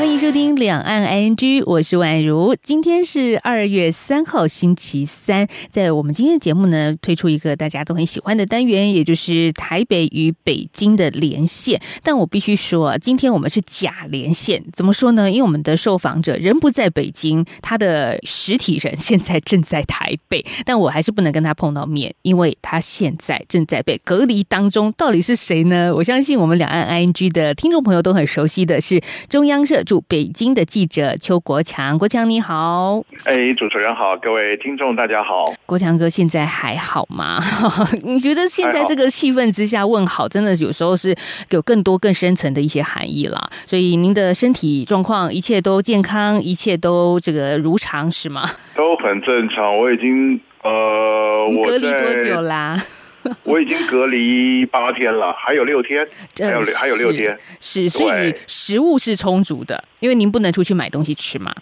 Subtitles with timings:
[0.00, 2.56] 欢迎收听两岸 ING，我是宛如。
[2.62, 5.46] 今天是二月三号，星期三。
[5.68, 11.78] 在我们今天的节目呢，推出一个大家都很喜欢的单元，也就是台北与北京的连线。
[12.02, 14.64] 但我必须说，今天我们是假连线。
[14.72, 15.30] 怎么说呢？
[15.30, 24.90] 因为我们的受访者人不在北京，他的实体人现在正在台北，但我还是不能跟他碰到面，因为他现在正在被隔离当中。
[24.96, 25.94] 到底是谁呢？
[25.94, 29.84] 我相信我们两岸 ING 的听众朋友都很熟悉的是中央社。
[29.90, 37.42] 驻北京的记者邱国强，国强你好，哎，主持人好，各位听众大家好，国强哥现在还好吗？
[38.06, 41.12] 你觉得现在这个气氛之下问好，真的有时候是
[41.48, 43.50] 有更多更深层的一些含义了。
[43.66, 48.48] 所以您的身体状况一切都健康，一切都这个如常是吗？
[48.76, 52.80] 都很正常，我已经呃，我隔离多久啦？
[53.44, 56.06] 我已经隔离八天了，还有六天，
[56.38, 61.54] 还有还有六天，是，所以食物是充足的，因为您不能出去买东西吃嘛。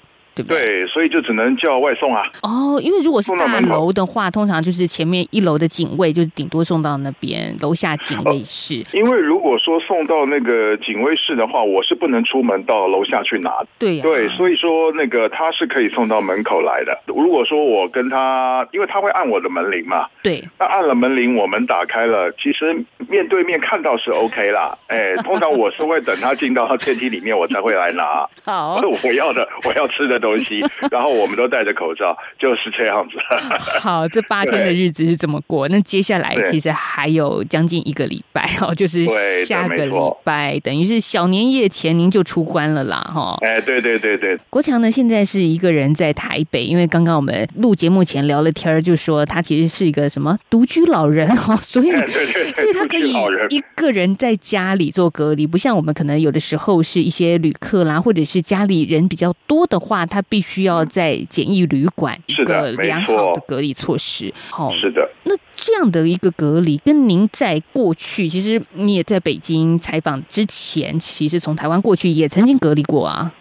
[0.43, 2.23] 对，所以就只能叫外送啊。
[2.43, 8.85] 哦，因为如果是大楼的话，通常就是前面一楼的警卫就顶多送到那边，楼下警卫室。
[8.93, 13.51] 因为如果说送到那个警卫室的话，我是不能出门到楼下去拿。
[13.79, 16.97] 对对，所以说那个他是可以送到门口来的。
[17.07, 20.07] 如果说我跟他，因为他会按我的门铃嘛。
[20.23, 20.43] 对。
[20.59, 22.73] 那按了门铃，我门打开了，其实
[23.09, 24.77] 面对面看到是 OK 啦。
[24.89, 28.27] 哎，通常我是会等他进到他电梯里面，我才会来拿。
[28.45, 30.28] 好，我要的，我要吃的东。
[30.29, 33.17] 东西， 然后我们都戴着口罩，就是这样子。
[33.81, 35.67] 好，这八天的日子是怎么过？
[35.69, 39.05] 那接下来其实还有将近一个礼拜 哦，就是
[39.45, 43.37] 下个礼拜，等于是小年夜前您就出关了啦，哈。
[43.41, 44.39] 哎，对对对对。
[44.51, 53.13] 国强呢，现在是一个人在台北，因为刚刚我们录节目前聊了天儿，就说他其实是一个什么独居老人哈，所以所以他可以
[53.49, 60.18] 一个人在家里做隔离，不像我们可能有的时候是一些旅客啦，或者是家里人比较多的话，他。
[60.19, 64.35] 他必须要在简易旅馆一个良好的隔离措施。
[64.51, 65.09] 好，是的。
[65.23, 73.33] 那这样的一个隔离，跟您在过去，其实你也在北京采访之前，其实从台湾过去也曾经隔离过啊。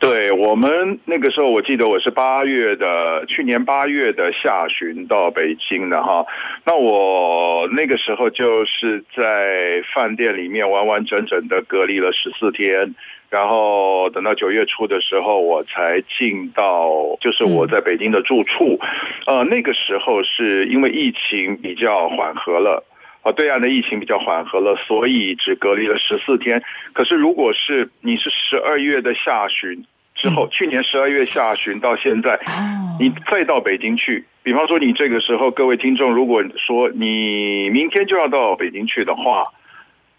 [0.00, 6.26] 对我们那个时候，我记得我是八月的，去年八月的下旬到北京的哈。
[6.64, 12.96] 那我那个时候就是在饭店里面完完整整的隔离了十四天。
[13.30, 16.88] 然后等到九月初的时候，我才进到
[17.20, 18.80] 就是我在北京的住处，
[19.26, 22.82] 呃，那个时候是因为疫情比较缓和了，
[23.22, 26.62] 啊，对岸的疫情比较缓和了，所以只隔离了十四天。
[26.94, 29.84] 可是如果是你是十二月的下旬
[30.14, 32.40] 之后，去年十二月下旬到现在，
[32.98, 39.44] 你再到北京去，比方说你这个时候，各位听众，如果说你明天就要到北京去的话。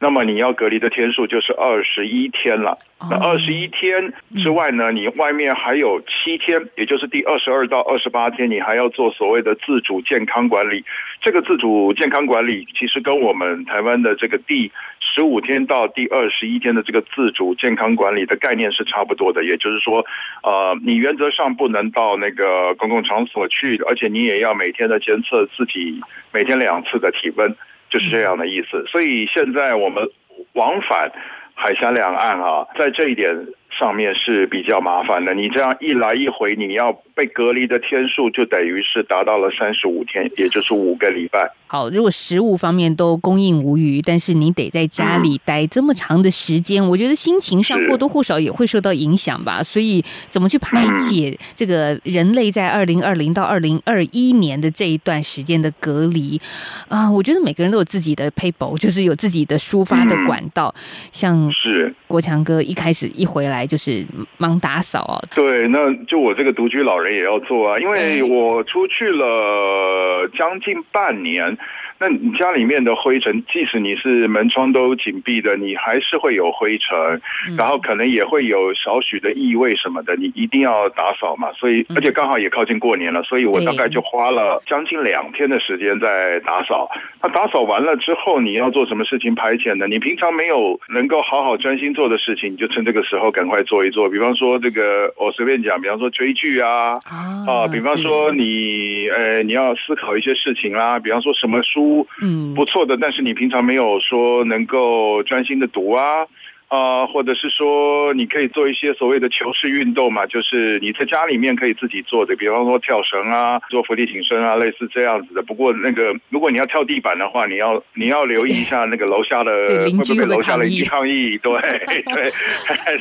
[0.01, 2.77] 那么你要隔离的天数就是二十一天了。
[3.09, 10.85] 那二十一天之外呢，你外面还有七天，也就是第二十二到二十八天，你还要做所谓的自主健康管理。
[11.21, 14.71] 这个自主健康管理其实跟我们台湾的这个第
[15.01, 19.43] 十五天到第二十一天的这个自主健康管理的概念是差不多的。
[19.43, 20.05] 也就是说，
[20.43, 25.99] 呃，你原则上不能到那个公共场所去，而且你也要每天的监测自己
[26.31, 27.53] 每天两次的体温。
[27.89, 30.07] 就是这样的意思，所以现在我们
[30.53, 31.11] 往返
[31.53, 33.35] 海峡两岸啊，在这一点
[33.69, 35.33] 上面是比较麻烦的。
[35.33, 36.97] 你这样一来一回，你要。
[37.19, 41.51] 被隔离的天数就等于是达到了三十五天，也就是五个礼拜。
[41.67, 49.61] 好，如果食物方面都供应无余，但是你得在家里待这么长的时间，我觉得心情上或多或少也会受到影响吧。
[49.61, 56.39] 所以，怎么去排解这个人类在二零二零到二零二一年的这一段时间的隔离
[56.87, 57.11] 啊？
[57.11, 60.73] 我觉得每个人都有自己的 paper，就是有自己的抒发的管道。
[61.11, 64.03] 像是国强哥一开始一回来就是
[64.37, 65.15] 忙打扫啊。
[65.33, 67.13] 对，那就我这个独居老人。
[67.13, 71.57] 也要做啊，因为我出去了将近半年。
[71.99, 77.21] 那你家里面的灰尘，即使你是门窗都紧闭的，你还是会有灰尘，
[77.57, 81.51] 然后可能也会有少许的异味什么的，你一定要打扫嘛。
[81.53, 86.89] 所以，而且刚好也靠近过年了，所以我大概就花了将近两天的时间在打扫。
[87.21, 89.85] 那打扫完了之后，你要做什么事情排遣呢？
[89.85, 94.09] 你平常没有能够好好专心做的事情，你就趁这个时候赶快做一做。
[94.09, 96.97] 比方说，这个我随便讲，比方说追剧啊，
[97.45, 101.88] 啊，比方说你呃你要思考一些事情啦，比方说什么书。
[102.21, 106.25] 嗯，不错的，但是你平常没有说能够专心的读啊，
[106.69, 115.41] 啊，或者是说你可以做一些所谓的球式运动嘛，就是你在家里面可以自己做的，比方说跳绳啊、做伏地挺身啊，类似这样子的。
[115.41, 121.39] 不过那个如果你要跳地板的话，你要你要留意一下那个楼下的会不会楼下邻居抗议？
[121.39, 121.51] 对
[122.05, 122.31] 对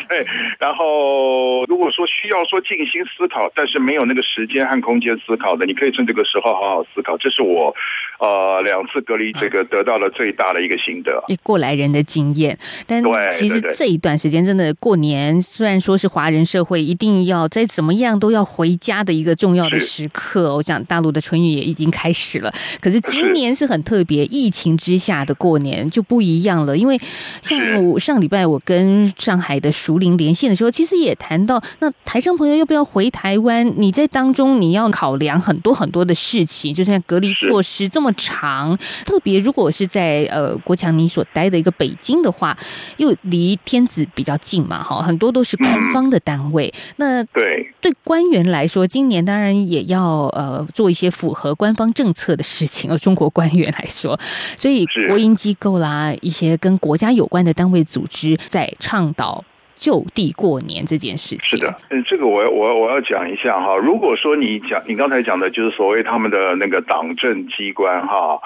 [0.08, 0.26] 对。
[0.58, 7.18] 然后如果说需要说静心思考，但是没有那个时间和空间思考的，你可以趁这个时候好好思考。
[7.18, 7.74] 这是我
[8.18, 12.58] 呃两次隔离这个得到了最大的一个心得，一过来人的经验。
[12.86, 13.57] 但其实。
[13.74, 22.52] 这一段时间真的过年，虽然说是华人社会一定要再怎么样都要回家的一个重要的时刻，我想大陆的春运也已经开始了。
[22.80, 26.76] 可是今年是很特别，疫情之下的过年就不一样了。
[26.76, 27.00] 因为
[27.42, 33.72] 像我上礼拜我跟上海的熟龄连线的时候，其实也谈到，那台商朋友要不要回台湾？
[33.76, 42.56] 你在当中你要考量很多很多的事情，就像隔离措施这么长，特别如果是在呃国强你所待的一个北京的话，
[42.98, 43.47] 又离。
[43.48, 46.70] 离天子比较近嘛，哈，很多都是官方的单位。
[46.96, 52.90] 那对对官员来说，今年当然也要呃做一些符合官方政策的事情。
[52.92, 54.18] 而 中国官员来说，
[54.58, 59.42] 所以国营机构啦，一些跟国家有关的单位组织在倡导
[59.76, 61.40] 就地过年这件事情。
[61.42, 63.76] 是的，嗯，这个我我我要讲一下哈。
[63.76, 68.38] 如果说你讲你刚才讲的就是所谓他们的那个党政机关哈，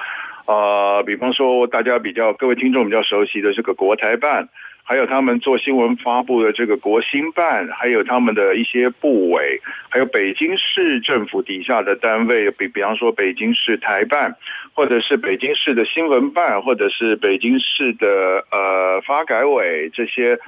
[0.47, 4.49] 呃，比方说大家比较各位听众比较熟悉的这个国台办。
[4.85, 14.37] 还有他们做新闻发布的这个国新办，还有他们的一些部委，还有北京市政府底下的单位，比比方说北京市台办，
[14.75, 20.39] 或者是北京市的新闻办，或者是北京市的呃发改委这些，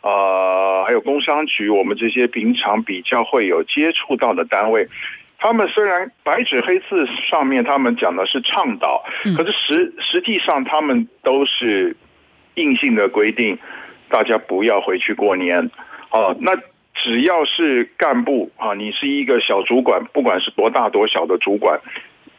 [0.00, 4.88] 呃，还有工商局，我们这些平常比较会有接触到的单位，
[5.38, 9.04] 他们虽然白纸黑字上面他们讲的是倡导，
[9.36, 11.94] 可是实实际上他们都是
[12.54, 13.58] 硬性的规定。
[14.12, 15.70] 大家不要回去过年，
[16.10, 16.52] 哦，那
[16.94, 21.80] 只要是干部啊，你是一个小主管，不管是多大多小的主管，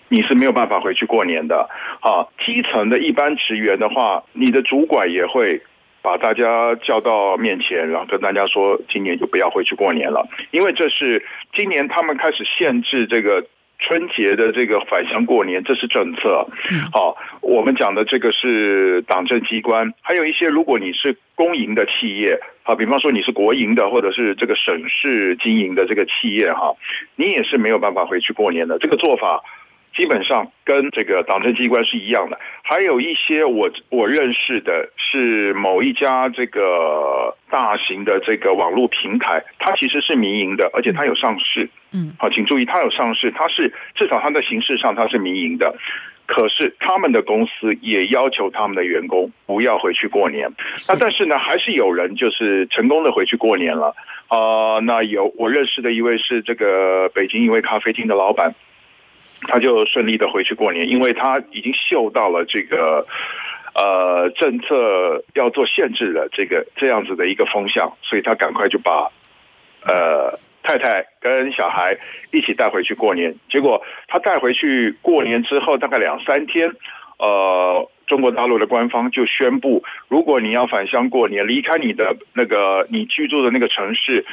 [0.07, 1.67] 你是没有办法回去过年的。
[2.01, 5.59] 啊，基层的一般职员的话，你的主管也会
[6.03, 13.43] 把大家叫到面前，然后跟大家说，今年就不要回去过年了，因为这是今年他们开始限制这个。
[13.83, 16.47] 春节的这个返乡过年，这是政策。
[16.91, 26.73] 好，我们讲的这个是党政机关，还有一些如果你是公营的企业，好，比方说你是国营的，或者是这个省市经营的这个企业哈，
[27.17, 28.79] 你也是没有办法回去过年的。
[28.79, 29.43] 这个做法
[29.95, 32.39] 基本上跟这个党政机关是一样的。
[32.63, 41.69] 还有一些我我认识的是某一家这个大型的这个网络平台，它其实是民营的，而且它有上市。
[41.91, 45.75] 嗯，好，请注意，它有上市，它是至少它的形式上它是民营的，
[46.25, 50.51] 可是他们的公司也要求他们的员工不要回去过年。
[50.87, 53.95] 那但是呢，还是有人就是成功的回去过年了
[54.27, 54.79] 啊。
[54.79, 58.55] 那有我认识的一位是这个北京一位咖啡厅的老板，
[59.47, 63.05] 他就顺利的回去过年，因为他已经嗅到了这个
[63.75, 69.11] 呃政策要做限制的这个这样子的一个风向，所以他赶快就把
[69.85, 70.39] 呃。
[70.65, 71.97] 太太跟小孩
[72.31, 76.71] 一起带回去过年，结果他带回去过年之后，大概两三天，
[77.19, 84.25] 呃，中国大陆的官方就宣布，如果你要返乡过年，离开你的那个你居住的那个城市，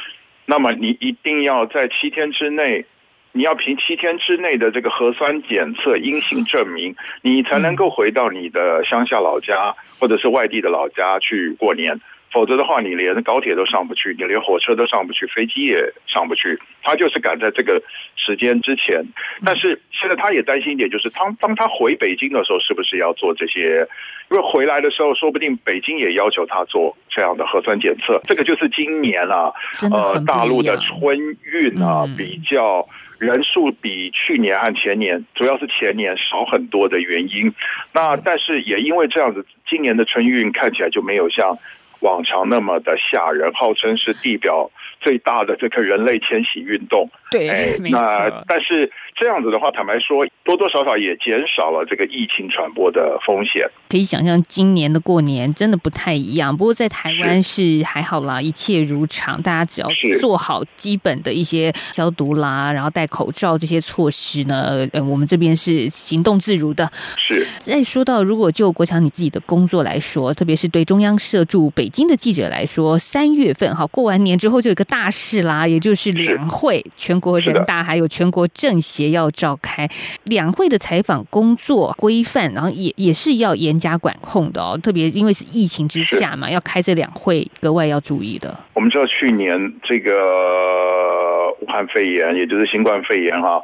[0.45, 2.85] 那么你一定要在七天之内，
[3.33, 11.99] 你要凭七天之内的这个核酸检测阴性证明，你才能够回到你的乡下老家或者是外地的老家去过年。
[12.33, 16.57] 否则的话，你连高铁都上不去，你连火车都上不去，飞机也上不去。
[16.81, 17.83] 他就是赶在这个
[18.15, 19.03] 时间之前。
[19.45, 23.85] 但是现在他也担心一点，就是当当他回北京的时候，是不是要做这些？
[24.31, 28.21] 因为回来的时候，说不定北京也要求他做这样的核酸检测。
[28.23, 29.51] 这个就是今年啊，
[29.91, 32.87] 呃，大陆的春运啊，比较
[33.21, 37.53] 人数比去年和前年，主要是前年少很多的原因。
[37.93, 41.57] 那但是也因为这样子，今年的春运看起来就没有像。
[42.01, 47.09] 往常那么的吓人，号称是地表最大的这个人类迁徙运动。
[47.31, 53.67] 对， 那但是这样子的话，坦白说，多多少少也减少了这个疫情传播的风险。
[53.89, 56.55] 可以想象，今年的过年真的不太一样。
[56.55, 59.87] 不过在台湾是还好啦，一切如常，大家只要
[60.19, 66.89] 做好基本的一些消毒啦，然后戴口罩这些措施呢，呃，我们这边是行动自如的。
[67.17, 67.45] 是。
[67.59, 77.21] 再说到，如果就国强你自己的工作来说，特别是对中央社驻北京的记者来说，三月份哈过完年之后就有个大事啦，也就是两会全。
[77.21, 79.87] 国人大还有全国政协要召开
[80.23, 84.75] 两会的采访工作规范，然后也也是要严加管控的哦。
[84.81, 88.57] 特别因为是疫情之下嘛，要开这两会格外要注意的。
[88.73, 93.61] 我们知道去年这个武汉肺炎，也就是新冠肺炎哈。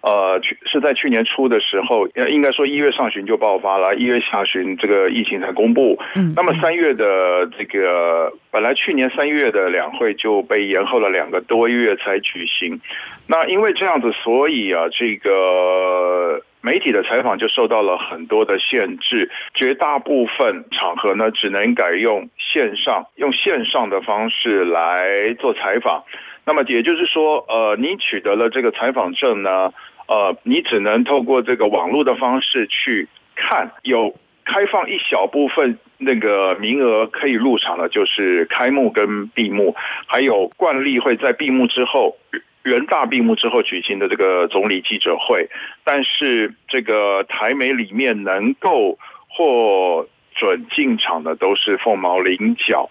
[0.00, 5.98] 呃，去是在去年初的时候，应该说一月上旬就爆发了，一月下旬这个疫情才公布。
[6.14, 12.80] 嗯，那么三月的这个本来去年三月的两会就被延后了两个多月才举行。
[13.26, 26.04] 那因为这样子，所以啊，这个媒体的采访就受到了很多的限制，绝大部分场合呢只能改用线上，用线上的方式来做采访。
[26.48, 29.70] 那么也就是说，呃，你取得了这个采访证呢？
[30.06, 39.76] 呃，你只能透过这个网络的方式去看，有开放一小部分那个名额可以入场的，就是开幕跟闭幕，
[40.06, 42.16] 还有惯例会在闭幕之后，
[42.62, 45.50] 人大闭幕之后举行的这个总理记者会。
[45.84, 52.88] 但是这个台媒里面能够获准进场的都是凤毛麟角。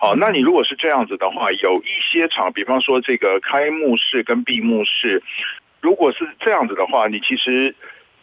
[0.00, 5.22] 好，那你如果是这样子的话，有一些场，比方说这个开幕式跟闭幕式。
[5.80, 7.76] 如果是这样子的话，你其实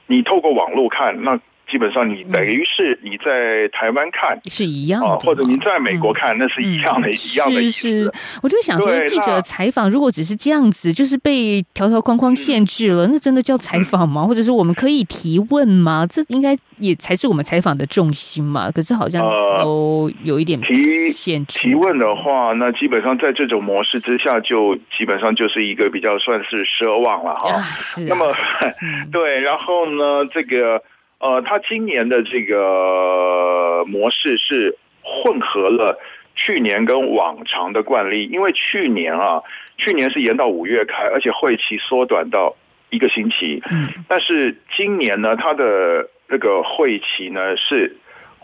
[0.07, 1.39] 你透过网络看那。
[1.69, 7.89] 基本上你等于是你在台湾看是一样的，或者您在美国看那是一样的，一样的意思。
[7.89, 14.25] 是是，我就想说，记者采访如果只是这样子，就是被条条框框限制了，那真的叫采访吗？
[14.25, 16.07] 或者是我们可以提问吗？
[16.09, 18.71] 这应该也才是我们采访的重心嘛。
[18.71, 19.21] 可是好像
[19.61, 21.59] 都有一点提限制。
[21.59, 27.59] 提问的话，那基本上在这种模式之下，就基本上就是一个比较算是奢望了哈。
[27.77, 28.05] 是。
[28.05, 28.33] 那么
[29.11, 30.81] 对，然后呢，这个。
[31.19, 35.99] 呃，它今年的这个模式是混合了
[36.35, 39.41] 去年跟往常的惯例，因为去年啊，
[39.77, 42.55] 去年是延到五月开，而且会期缩短到
[42.89, 43.61] 一个星期。
[43.71, 47.97] 嗯，但是今年呢，它的那个会期呢是。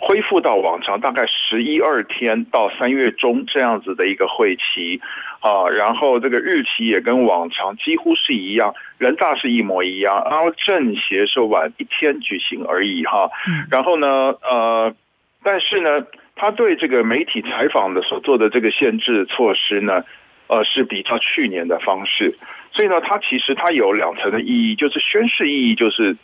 [0.05, 4.99] 恢复到往常大概十一二天到三月中这样子的一个会期
[5.39, 13.29] 啊，然后这个日期也跟往常几乎是一样，人大是一模一样，然后政协是晚一天举行而已哈。
[13.71, 14.93] 然后呢，呃，
[15.41, 16.05] 但是呢，
[16.35, 20.03] 他对这个媒体采访的所做的这个限制措施呢，
[20.47, 22.37] 呃，是比较去年的方式，
[22.73, 26.17] 所以呢，它其实它有两层的意义，就是宣誓意义就是。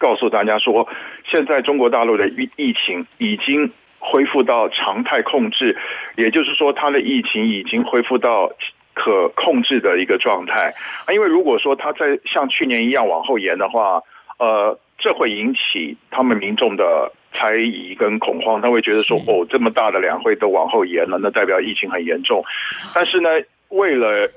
[0.00, 0.88] 告诉大家说，
[1.26, 5.76] 现在中国大陆的疫疫情已经恢复到常态控制，
[6.16, 8.50] 也就是说，它的疫情已经恢复到
[8.94, 10.72] 可控制的一个状态。
[11.04, 14.02] 啊，因为如果说它在像去年一样往后延的话，
[14.38, 22.42] 呃，这会引起他们民众的猜疑跟恐慌，他会觉得说，哦，这么大的两会都往后延了，那代表疫情很严重。
[22.94, 23.28] 但是呢，
[23.68, 24.30] 为了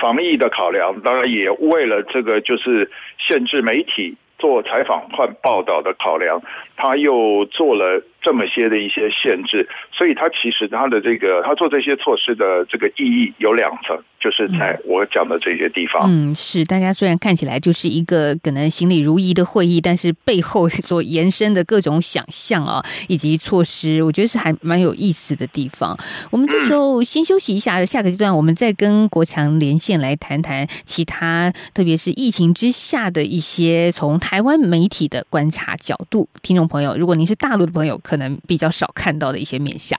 [0.00, 4.16] 防疫的考量，当然也为了这个就是限制媒体。
[4.42, 6.42] 做采访换报道的考量，
[6.76, 13.98] 他又做了这么些的一些限制，所以他其实他的这个他做这些措施的这个意义有两层。
[14.22, 25.98] 就是在我讲的这些地方，嗯，是大家虽然看起来就是一个可能行礼如仪的会议，但是背后所延伸的各种想象啊， 以及措施，我觉得是还蛮有意思的地方。
[26.30, 36.28] 我们这时候先休息一下，下个阶段我们再跟国强连线来谈谈其他，特别是疫情之下的一些从台湾媒体的观察角度。
[36.42, 39.98] 听众朋友，如果您是大陆的朋友，可能比较少看到的一些面相。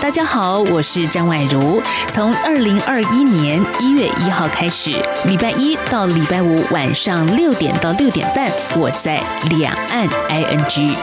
[0.00, 1.80] 大家好，我是张婉如。
[2.10, 4.90] 从二零二一年一月一号开始，
[5.26, 9.20] 礼拜一到礼拜五晚上六点到六点半，我在
[9.56, 10.96] 两岸 ING。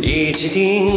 [0.00, 0.88] 一起听。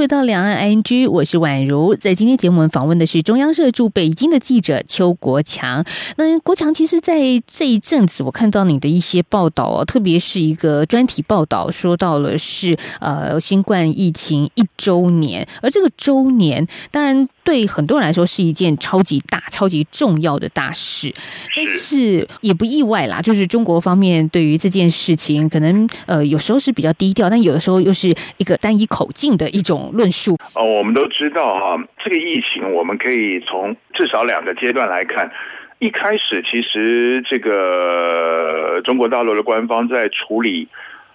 [0.00, 1.94] 回到两岸 ING，我是宛如。
[1.94, 5.84] 在今天节目，我们访问的是中央社驻北京的记者邱国强。
[6.16, 17.28] 那国强，其实，在这一阵子，我看到你的一些报道哦，特别是一个专题报道，说到了是呃新冠疫情一周年，而这个周年，当然。
[17.42, 21.12] 对很多人来说是一件超级大、超级重要的大事，
[21.56, 23.20] 但是也不意外啦。
[23.20, 30.36] 就是中国方面对于这件事情，可能呃有时候是比较低调，但有的时候又是一个单一口径的一种论述。
[30.54, 35.30] 哦，我们都知道哈，这个疫情我们可以从至少两个阶段来看。
[35.78, 40.68] 一开始其实这个中国大陆的官方在处理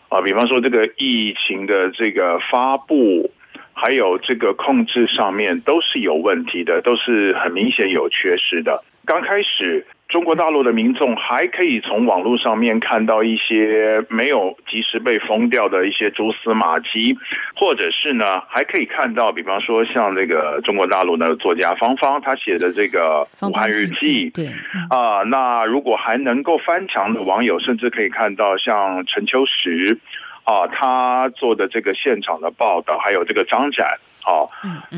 [0.10, 3.32] 啊，比方说这个疫情的这个发布。
[3.78, 8.82] 还有这个控制上面都是有问题的，都是很明显有缺失的。
[9.04, 9.86] 刚开始。
[10.08, 17.18] 中国大陆的民众还可以从网络上面看到一些没有及时被封掉的一些蛛丝马迹，
[17.56, 24.46] 或者是呢，还可以看到，比方说像这个中国大陆的作家方方他写的这个《武汉日记》，对
[24.92, 29.98] 啊，那如果还能够翻墙的网友，甚至可以看到像陈秋实
[30.44, 34.46] 啊，他做的这个现场的报道，还有这个张展啊，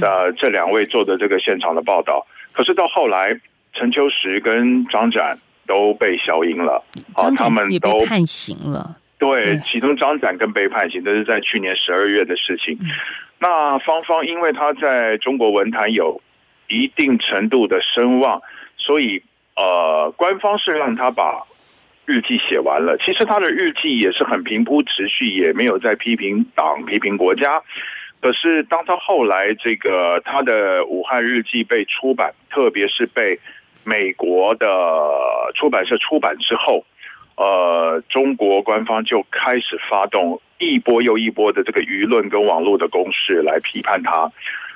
[0.01, 3.39] 呃，这两位做的这个现场的报道，可是到后来。
[3.77, 8.97] 陈秋实跟张展都被消音了，啊，他们都判刑了。
[9.19, 12.77] 对，其中张展更被判刑，这是在去年十二月的事情。
[13.39, 16.21] 那芳芳因为他在中国文坛有
[16.67, 18.41] 一定程度的声望，
[18.77, 19.21] 所以
[19.55, 21.43] 呃，官方是让他把
[22.05, 22.97] 日记写完了。
[22.97, 27.61] 其实他的日记也是很平铺直叙，也没有在批评党、批评国家。
[28.19, 33.39] 可是当他后来这个他的武汉日记被出版，特别是被
[33.87, 34.67] 美国的
[35.55, 36.85] 出版社出版之后，
[37.35, 44.29] 呃，中国官方就开始发动一波又一波的这个舆论跟网络的攻势来批判他，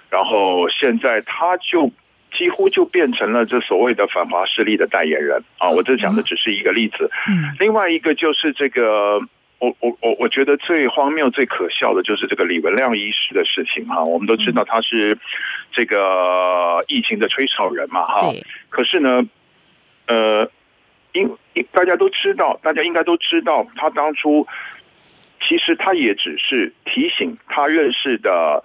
[0.09, 1.91] 然后现在他就
[2.31, 5.43] 几乎就变成了这所谓的反华势力的代言人。
[5.57, 5.69] 啊！
[5.69, 7.53] 我这讲的只是一个例子，嗯。
[7.59, 9.19] 另外一个就是这个，
[9.61, 14.03] 我我我我觉得最荒谬、最可笑的就是这个李文亮医师的事情哈。
[14.03, 15.15] 我们都知道他是
[15.71, 18.33] 这个疫情的吹哨人嘛哈。
[18.69, 19.23] 可是呢，
[20.07, 20.49] 呃，
[21.13, 21.29] 因
[21.71, 24.47] 大家都知道，大家应该都知道，他当初
[25.39, 28.63] 其实他也只是提醒他认识的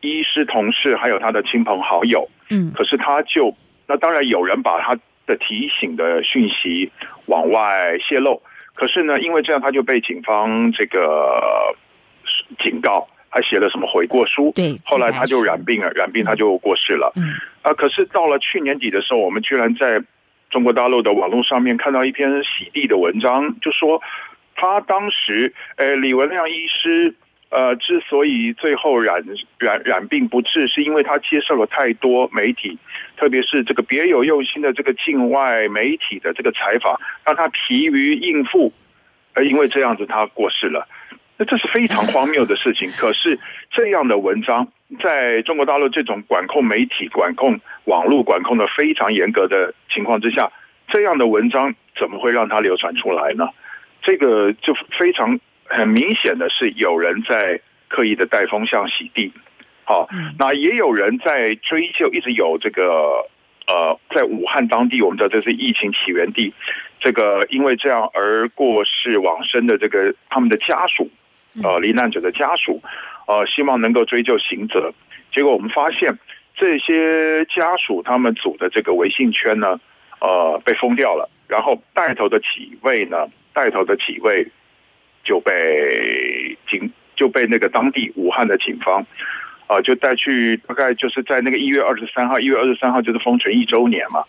[0.00, 2.28] 医师同事，还有他的亲朋好友。
[2.48, 3.56] 嗯，可是他就
[3.88, 6.92] 那当然有人把他的提醒的讯息
[7.26, 8.40] 往外泄露，
[8.78, 11.74] 可是呢，因为这样他就被警方这个
[12.62, 13.06] 警告。
[13.30, 14.52] 还写了什么悔过书？
[14.54, 17.12] 对，后来他就染病了，染病他就过世了。
[17.14, 20.02] 嗯，啊，可是到了去年底的时候，我们居然在
[20.48, 24.00] 中国大陆的网络上面看到一篇洗地的文章，就说
[24.56, 27.14] 他当时，呃，李文亮医师，
[27.50, 29.24] 呃，之所以最后染
[29.58, 32.78] 染染病不治，是因为他接受了太多媒体，
[33.16, 38.72] 特别是这个别有用心的这个境外媒体的这个采访，让他疲于应付，
[39.32, 40.86] 而因为这样子他过世了。
[41.38, 42.90] 那这是非常荒谬的事情。
[42.90, 43.38] 可是
[43.70, 44.68] 这样的文章，
[45.00, 50.50] 在中国大陆这种管控媒体、管控网络、管控的非常严格的情况之下，
[50.88, 53.48] 这样的文章怎么会让它流传出来呢？
[54.02, 59.32] 这个就非常很明显的是有人在刻意的带风向、洗地。
[59.84, 63.26] 好，那也有人在追究，一直有这个
[63.66, 66.52] 呃，在武汉当地，我们知道这是疫情起源地，
[67.00, 71.10] 这个因为这样而过世往生的这个他们的家属。
[71.64, 72.80] 呃，罹难者的家属，
[73.26, 74.92] 呃，希望能够追究刑责。
[75.32, 76.16] 结果我们发现，
[76.54, 79.80] 这些家属他们组的这个微信圈呢，
[80.20, 81.28] 呃，被封掉了。
[81.48, 84.46] 然后带头的几位呢，带头的几位
[85.28, 89.06] 就被警就被那个当地武汉的警方，
[89.66, 94.24] 啊，就带去大概就是在那个一月二十三号，一月二十三号就是封城一周年嘛，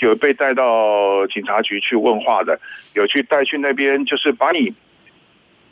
[0.00, 2.58] 有被带到警察局去问话的，
[2.94, 4.74] 有去带去那边，就是把你。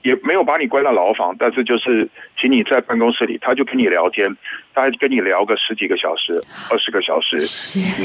[0.02, 2.08] 也没有把你关到牢房，但是就是
[2.38, 4.36] 请你在办公室里，他就跟你聊天，
[4.74, 6.32] 他跟你聊个十几个小时、
[6.70, 7.36] 二十个小时，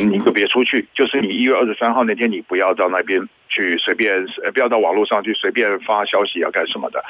[0.07, 0.87] 你就别出去。
[0.93, 7.03] 就是你一月二十三号那天，你不要到那边去随便，不要到网络上去随便发消息要干什么的。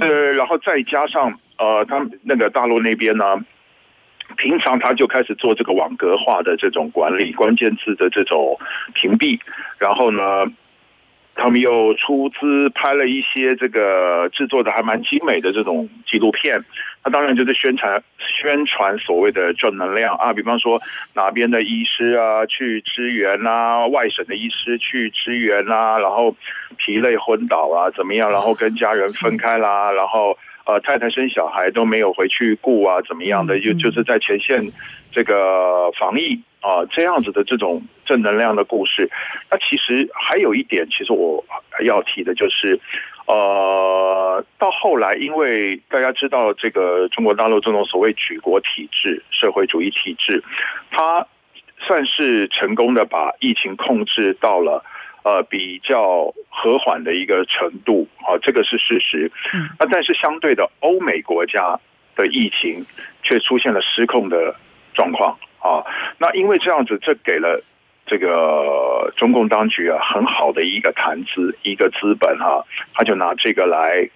[0.00, 3.38] 呃，然后再加上呃，他那个大陆那边呢，
[4.36, 8.58] 平常他就开始做这个网格化的这种管理，关键字的这种
[8.94, 9.38] 屏蔽，
[9.78, 10.44] 然后呢。
[11.34, 16.60] 他们又出资拍了一些这个制作的还蛮精美的这种纪录片，
[17.04, 20.80] 那当然就是宣传宣传所谓的正能量啊，比方说
[21.14, 26.36] 哪边的医师啊去支援啊，外省的医师去支援啊，然后
[26.76, 34.62] 疲累昏倒啊怎么样，然后跟家人分开啦，然后呃太太生小孩都没有回去顾啊怎么样的，就就是在前线
[35.10, 36.40] 这个防疫。
[36.64, 39.10] 啊，这样子的这种正能量的故事，
[39.50, 41.44] 那其实还有一点，其实我
[41.84, 42.80] 要提的就是，
[43.26, 50.42] 呃，到后来，因为大家知道这个中国大陆这种所谓举国体制、社会主义体制，
[50.90, 51.26] 它
[51.80, 54.82] 算是成功的把疫情控制到了
[55.22, 59.30] 呃比较和缓的一个程度，啊，这个是事实。
[59.52, 61.78] 嗯，那但是相对的，欧美国家
[62.16, 62.86] 的疫情
[63.22, 64.56] 却出现了失控的
[64.94, 65.38] 状况。
[65.64, 65.80] 啊，
[66.18, 67.64] 那因为这样子，这给了
[68.04, 74.10] 这个中共当局啊很好的一个谈资，一个资本哈，他就拿这个来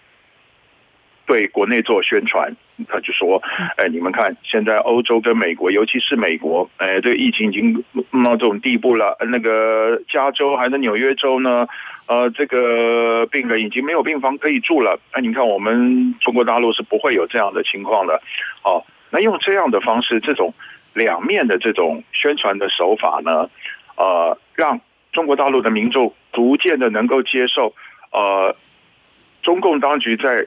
[1.24, 2.54] 对国内做宣传，
[2.86, 3.42] 他就说，
[3.78, 9.16] 哎，你们看，现在欧洲跟美国，尤其是美国，哎，这个疫情已经弄到这种地步了。
[9.30, 11.66] 那个加州还是纽约州呢？
[12.08, 15.00] 呃，这个病人已经没有病房可以住了。
[15.12, 18.20] 哎，你看我们中国大陆是不会有这样的情况的。
[18.60, 20.52] 好，那用这样的方式，这种
[20.94, 23.50] 两面的这种宣传的手法呢，
[23.96, 24.80] 呃，让
[25.12, 27.74] 中国大陆的民众逐渐的能够接受，
[28.12, 28.56] 呃，
[29.42, 30.46] 中共当局在。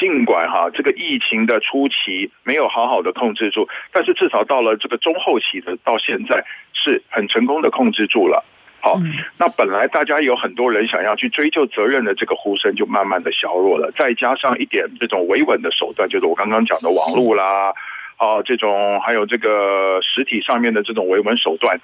[0.00, 8.42] 尽管哈这个疫情的初期没有好好的控制住，但是至少到了这个中后期的到现在是很成功的控制住了。
[8.80, 8.98] 好，
[9.36, 17.74] 那本来大家有很多人想要去追究责任的这个呼声就慢慢的削弱了，再加上一点这种维稳的手段，就是我刚刚讲的网络啦，
[18.22, 21.80] 啊这种还有这个实体上面的这种维稳手段，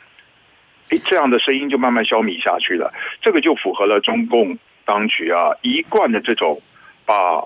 [0.91, 2.93] 诶这样的声音就慢慢消弭下去了。
[3.21, 6.63] 这个就符合了中共当局啊一贯的这种
[7.05, 7.45] 把。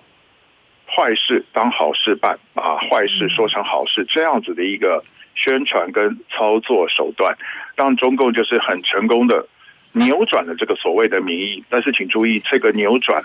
[0.95, 5.03] 坏事当好事办，把坏事说成好事，这样子的一个
[5.35, 7.35] 宣传跟操作手段，
[7.75, 9.49] 让中共就是很成功的
[9.93, 11.65] 扭转了这个所谓的民意。
[11.71, 13.25] 但是请注意，这个扭转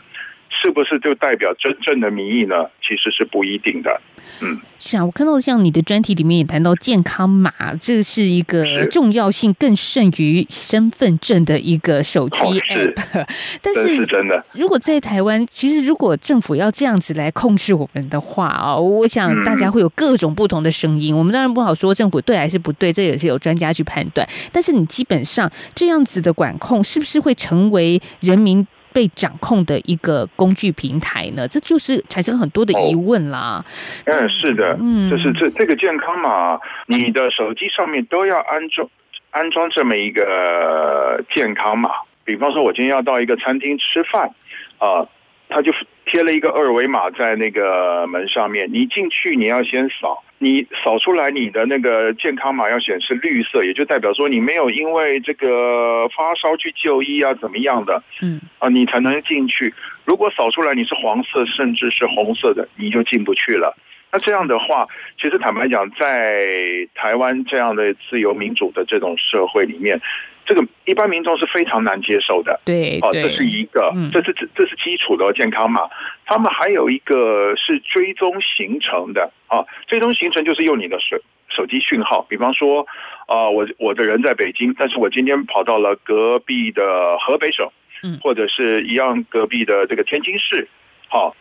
[0.50, 2.70] 是不是就代表真正的民意呢？
[2.82, 4.00] 其实是不一定的。
[4.42, 13.26] 嗯，是啊，我看到像你的专题里面也谈到健康码，这是一个重要性更胜于身份证的一个手机 app。
[13.62, 21.18] 但是真的，如果在台湾，其实如果政府要这样子来控制我们的话啊，我想大家会有各种不同的声音。
[21.18, 24.28] 我们当然不好说政府对还是不对，这也是有专家去判断。
[24.52, 28.66] 但是你基本上这样子的管控，是不是会成为人民？
[28.98, 33.64] 被掌控的一个工具平台呢，这就是产生很多的疑问啦。
[34.06, 38.90] 嗯，是的，嗯，就是这这个健康码，你的手机上面都要安装
[39.30, 41.92] 安装这么一个健康码。
[42.26, 44.32] 比方说，我今天要到一个餐厅吃饭
[44.80, 45.06] 啊，
[45.48, 45.72] 他就
[46.08, 50.24] 贴了一个二维码在那个门上面，你进去你要先扫。
[50.40, 58.04] 你扫出来你的那个健康码要显示绿色，也就代表说你没有因为这个发烧去就医啊，怎么样的？
[58.22, 59.74] 嗯，啊，你才能进去。
[60.06, 63.76] 如果扫出来你是黄色，甚至是红色的，你就进不去了。
[64.12, 64.88] 那这样的话，
[65.20, 70.00] 其实坦白讲，在台湾这样的自由民主的这种社会里面。
[70.48, 75.82] 这个一般民众是非常难接受的，对，哦，这是一个，这是这这是基础的健康码。
[76.26, 79.30] 他们还有一个是追踪行程的。
[79.48, 81.18] 啊，追踪行程就是用你的手
[81.50, 82.88] 手机讯号，比方说
[83.28, 87.70] 啊，我我的人在北京，但是我今天跑到了隔壁的河北省，
[88.04, 90.68] 嗯，或者是一样隔壁的这个天津市，
[91.10, 91.36] 好，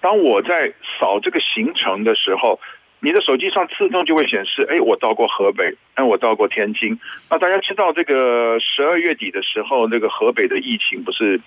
[0.00, 2.60] 当我在扫这个行程的时候。
[3.04, 6.98] 你的手机上自动就会显示，哎，我到过河北，哎，我到过天津。
[7.28, 11.38] 那大家知道，这个十二月底的时候，那个河北的疫情不是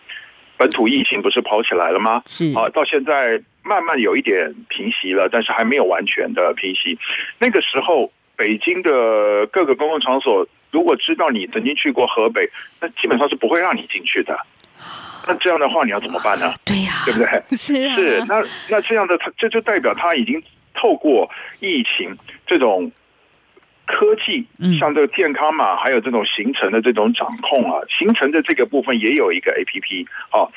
[0.56, 2.22] 本土疫情不是跑起来了吗？
[2.28, 7.00] 是啊，到现在慢慢有一点平息了，但是还没有完全的平息。
[7.40, 12.48] 那个时候，北京的各个公共场所，如果知道你曾经去过河北，
[12.80, 14.38] 那基本上是不会让你进去的。
[15.28, 16.54] 那这样的话，你要怎么办呢？
[16.64, 17.28] 对呀，对不对？
[17.58, 20.40] 是是，那那这样的，他这就代表他已经。
[20.78, 22.92] 透过疫情这种
[23.86, 24.46] 科技，
[24.80, 30.48] 像这个健康码，还有这种行程的这种掌控啊，行程的这个部分也有一个 A P P 啊，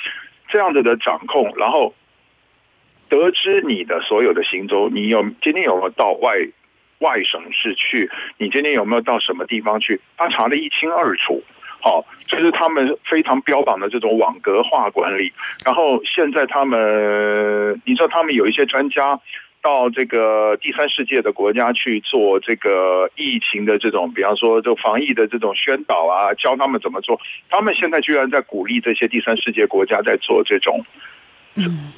[0.49, 1.95] 这样子的掌控，然后
[3.09, 6.39] 得知你的所有的行踪，你有今天有没有到外
[6.99, 8.11] 外省市去？
[8.37, 10.01] 你今天有没有到什么地方去？
[10.17, 11.43] 他查的一清二楚。
[11.81, 15.33] 好，这是他们非常标榜的这种网格化管理。
[15.65, 19.19] 然后现在他们，你知道，他们有一些专家。
[19.63, 27.21] 到这个第三世界的国家去做这个疫情的这种，比方说就防疫的这种宣导啊，教他们怎么做。
[27.49, 30.85] 他们现在居然在鼓励这些第三世界国家在做这种，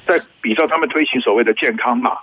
[0.05, 2.17] 在比照他们推行所谓的健康码。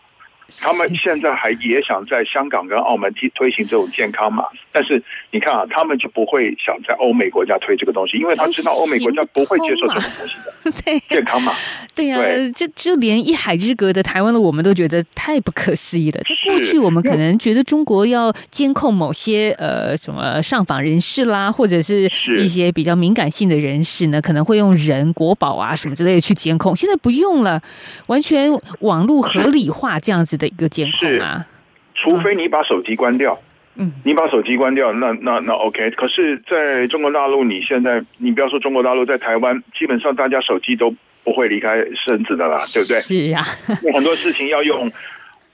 [0.60, 10.72] 他们现在还也想在香港跟澳门推推行这种健康码，但是你看啊，他们就不会想在欧美国家推这个东西，因为他知道欧美国家不会接受这种东西的。
[10.84, 11.52] 对，健康码，
[11.94, 12.18] 对呀，
[12.54, 16.20] 就就连一海之隔的台湾的我们都觉得太不可思议了。
[16.22, 26.74] 在过去，我们可能觉得中国要监控某些呃什么上访人士啦，或者是一些比较敏感性的人士呢，可能会用人国宝啊什么之类的去监控。
[26.76, 27.60] 现在不用了，
[28.06, 30.39] 完全网络合理化这样子。
[30.40, 31.46] 的一个监控啊，
[31.94, 33.38] 除非你把手机关掉，
[33.76, 35.90] 嗯，你把手机关掉，那那那 OK。
[35.90, 43.00] 可是在中国大陆，你现在你不要说中国大陆，在台湾，基本上大家手机都不会离开身子的啦，对不对？
[43.00, 43.44] 是呀，
[43.92, 44.90] 很多事情要用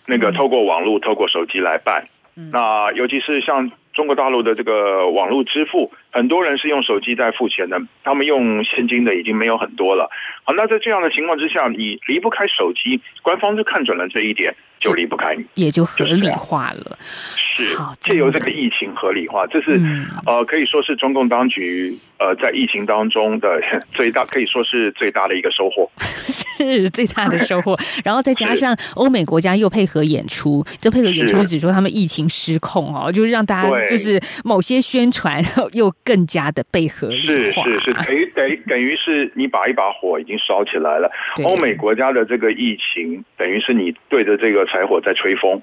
[0.07, 2.07] 那个透过网络、透过手机来办。
[2.53, 10.11] 那尤其是像中国大陆的这个网络支付，很多人是用手机在付钱的，他们用现金的已经没有很多了。
[10.47, 14.55] 好，那在这样的情况之下，你离不开手机，官方就看准了这一点。
[14.79, 16.99] 就离不开你，也就合理化了。
[17.01, 17.65] 是
[17.99, 19.81] 借由这个疫情合理化，这是
[20.27, 23.59] 呃可以说是中共当局呃在疫情当中的
[23.95, 27.75] 最大，可以说是最大的一个收获， 是最大的收获。
[28.05, 41.11] 然后再加上欧美国家又配合演出，这配合演出是指说他们疫情失控哦，就是让大家就是某些宣传又更加的被合理化是是是，等于等于等于是你把一把火已经烧起来了。
[41.45, 45.61] 欧美国家的这个疫情，等于是你对着这个柴火在吹风，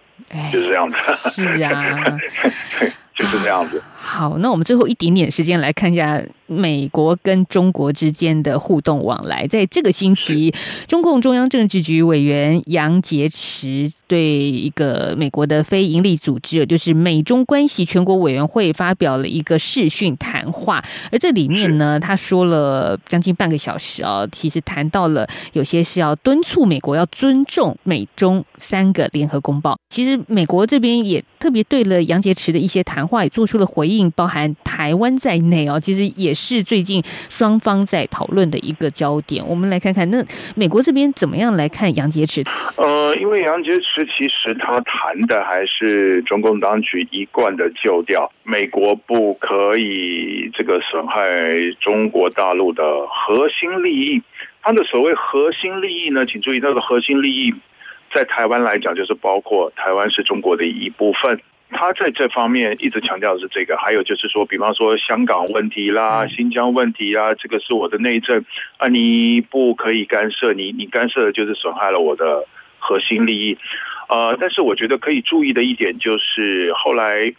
[0.51, 0.97] 就是这样子。
[1.29, 2.03] 是啊，
[3.15, 3.81] 就是这样子。
[4.05, 9.47] 好，那我们最后一点点时间来看一下美国跟中国之间的互动往来。
[9.47, 10.53] 在这个星期，
[10.89, 20.83] 中共中央政治局委员杨洁篪对一个美国的非营利组织，就是美中关系全国委员会发表了一个视讯谈话。
[21.09, 29.77] 而这里面呢，他说了将近半个小时啊，其实谈到了有些是要敦促美国要尊重美中三个联合公报。
[29.89, 33.92] 其实美国这边也特别对了杨洁篪的一些谈话也做出了回应。
[33.97, 39.45] 应包含台湾在内哦，其实也是最近双方在讨论的一个焦点。
[39.47, 40.23] 我们来看看，那
[40.55, 42.45] 美国这边怎么样来看杨洁篪？
[42.75, 51.23] 呃，因为杨洁篪其实他谈的还是中共当局一贯的旧调，美国不可以这个损害
[51.79, 54.21] 中国大陆的核心利益。
[54.61, 57.53] 他的所谓核心利益呢，请注意，他的核心利益
[58.13, 61.41] 在台湾来讲，就是包括台湾是中国的一部分。
[61.73, 68.45] 他在这方面一直强调的是这个，还有就是说，比方说香港问题啦、新疆问题啊，这个是我的内政
[68.77, 72.45] 啊，你不可以干涉，你你干涉就是损害了我的
[72.79, 73.57] 核心利益。
[74.07, 77.33] 呃，但是我觉得可以注意的一点就是，后来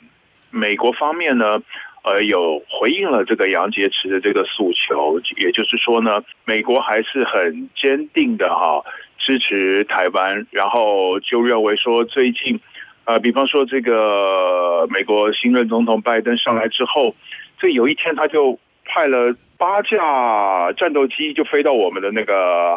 [0.50, 1.62] 美国方面呢，
[2.02, 8.84] 呃，有回应了这个杨洁篪的这个诉求，也就是说呢，美国还是很坚定的哈
[9.18, 12.60] 支持台湾，然后就认为说最近。
[13.04, 17.14] 啊，比方说这个美国新任总统拜登上来之后，
[17.58, 22.76] 这有一天他就派了八架战斗机就飞到我们的那个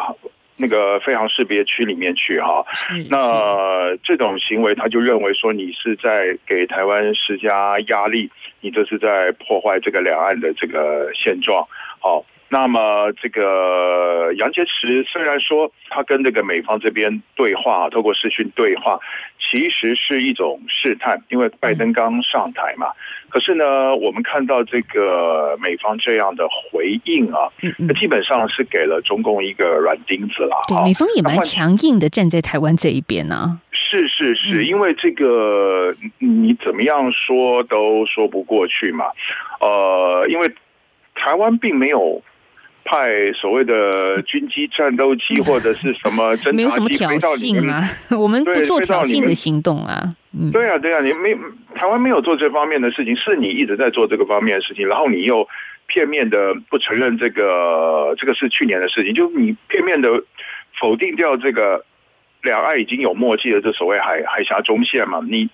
[0.58, 2.66] 那个飞航识别区里面去哈。
[3.10, 8.30] 那这种行为，他就认为说你是在给台湾施加压力，
[8.62, 11.66] 你这是在破坏这个两岸的这个现状。
[12.00, 12.26] 好。
[12.50, 18.98] 那么，这个杨洁篪虽然说他跟这个美方这边对话，透过视讯对话，
[19.38, 22.88] 其实是一种试探，因为拜登刚上台嘛。
[23.28, 30.64] 可是呢，我们看到这个美方这样的回应啊，那基本上是给了中共一个软钉子了。
[30.70, 33.60] 对，美方也蛮强硬的，站在台湾这一边呢。
[33.74, 39.08] 是是是，因为这个你怎么样说都说不过去嘛。
[39.60, 40.50] 呃，因为
[41.14, 42.24] 台湾并没有。
[42.88, 47.84] 派所谓的军机、战斗机或者是什么 侦察机飞到你们啊？
[48.18, 50.16] 我们不做挑衅的行动啊。
[50.52, 51.36] 对啊，对啊，你没
[51.76, 55.48] 台湾没有做这方面的事情，是你一直在做这个方面的事情，然后你又
[55.88, 60.24] 片面的不承认这个，这个是去年的事情，就你片面的
[60.80, 61.84] 否定掉这个。
[62.48, 65.50] 两岸已经有默契的这所谓海海峡中线嘛，你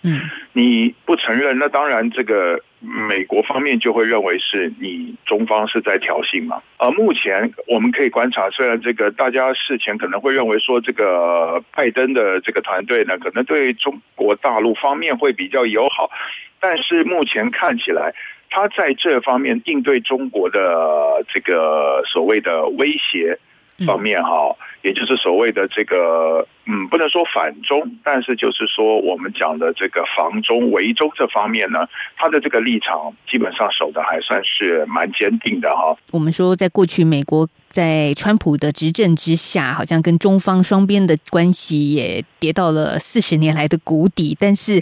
[0.54, 6.62] 你不承认，那当然这个美国方面就会认为是你中方是在挑衅嘛。
[6.78, 16.12] 而目前我们可以观察，虽然这个大家事前可能会认为说这个拜登的这个团队呢，可能对中国大陆方面会比较友好，
[16.60, 18.14] 但是目前看起来，
[18.50, 23.40] 他在这方面应对中国的这个所谓的威胁
[23.88, 24.56] 方面哈。
[24.84, 35.96] 也就是所谓的这个，嗯，不能说反中，但是就是说我们讲的这个防中围中这方面呢，他的这个立场基本上守的还算是蛮坚定的哈。
[36.12, 37.48] 我们说，在过去美国。
[37.74, 44.38] 在川普的执政之下，好像跟中方双边的关系也跌到了四十年来的谷底。
[44.40, 44.80] 但是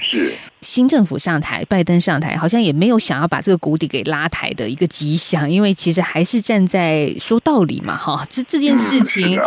[0.59, 5.49] 新政府上台，拜登上台，好像也没有想要把这个谷底给拉抬的一个迹象。
[5.49, 9.39] 因为其实还是站在说道理嘛，哈，这这件事情，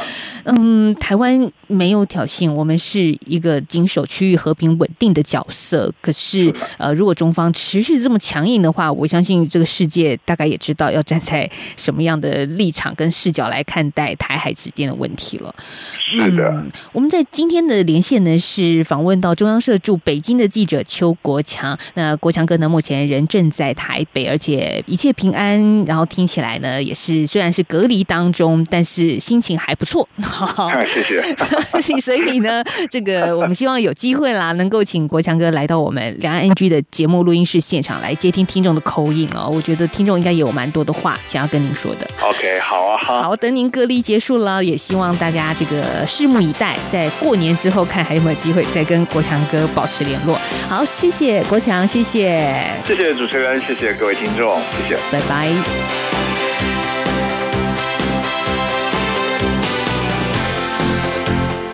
[0.44, 5.92] 嗯，台湾没有挑衅，我们是一个经手区域和平稳定的角色。
[6.00, 13.34] 可是，呃，如果中方持续这么强硬的话，我相信这个世界大概也知道要站在什么样的立场跟视。
[13.34, 15.52] 角来看待台海之间的问题了。
[15.98, 21.76] 是的，我们在今天的连线呢是访问到中央社驻北京的记者邱国强。
[21.94, 25.84] 那国强哥呢，目前人正在台北，而且一切平安。
[25.84, 30.08] 然后听起来呢，也是虽然是隔离当中，但是心情还不错。
[30.22, 31.98] 好， 谢谢。
[32.00, 39.50] 所所以呢， 这个我们希望有机会啦，能够请国强哥来到我们两岸 NG 的节目录音室现场来接听听众的口音哦。
[39.53, 42.07] 我觉得听众应该有蛮多的话想要跟您说的。
[42.20, 50.38] OK，好啊，好，好，等您隔离结束了，也希望大家这个拭目以待，在过年之后看还有没有机会再跟国强哥保持联络。
[50.68, 55.00] 好，谢谢国强，谢谢，谢谢主持人，谢谢各位听众，谢谢。
[55.11, 56.13] 拜拜。